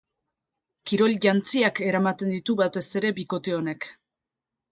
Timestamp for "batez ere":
2.63-3.13